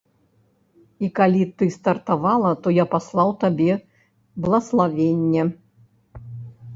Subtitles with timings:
[1.07, 3.75] І калі ты стартавала, то я паслаў табе
[4.47, 5.43] блаславенне.